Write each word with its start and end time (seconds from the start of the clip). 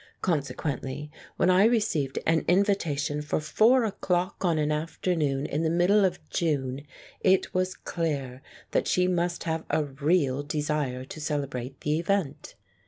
Consequently 0.23 1.11
when 1.37 1.51
I 1.51 1.65
re 1.65 1.77
ceived 1.77 2.17
an 2.25 2.43
invitation 2.47 3.21
for 3.21 3.39
four 3.39 3.83
o'clock 3.83 4.43
on 4.43 4.57
an 4.57 4.71
afternoon 4.71 5.45
in 5.45 5.61
the 5.61 5.69
middle 5.69 6.03
of 6.05 6.27
June, 6.31 6.87
it 7.19 7.53
was 7.53 7.75
clear 7.75 8.41
that 8.71 8.87
she 8.87 9.07
must 9.07 9.43
have 9.43 9.63
a 9.69 9.83
real 9.85 10.41
desire 10.41 11.05
to 11.05 11.21
celebrate 11.21 11.81
the 11.81 11.99
event. 11.99 12.55